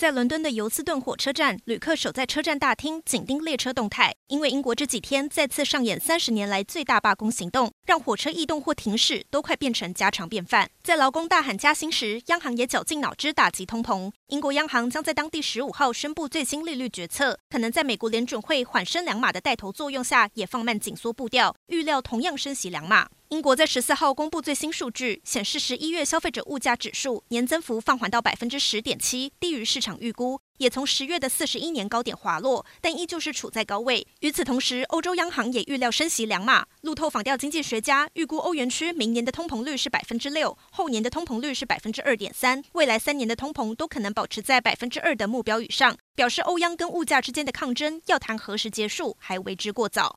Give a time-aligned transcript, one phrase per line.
[0.00, 4.14] 在伦敦的尤斯顿火车站，旅客守在车站大厅，紧盯列车动态。
[4.28, 10.70] 因为英国这几天再次上演三十年来最大罢工行动，让火车异动或停驶都快变成家常便饭。
[10.82, 14.10] 在劳工大喊加薪时，央行也绞尽脑汁打击通膨。
[14.28, 23.06] 英国央行将在当地十五号宣布最新利率决策，可能在美国联准会缓升两码的带头作用下，也放慢紧缩步调，预料同样升息两码。
[23.30, 34.04] 英国在十四号公布最新数据，显示十一月消费者物价指数年增幅放缓到百分之十点七，低于市场预估，也从十月的四十一年高点滑落，但依旧是处在高位。
[34.18, 36.66] 与此同时，欧洲央行也预料升息两码。
[36.80, 50.08] 路透访调经济学家，预估欧元区明年的通膨率是百分之六，后年的通膨率是百分之二点三，未来三年的通膨都可能保持在百分之二的目标以上，表示欧央跟物价之间的抗争要谈何时结束还为之过早。